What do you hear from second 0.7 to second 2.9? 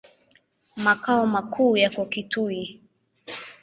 Makao makuu yako Kitui.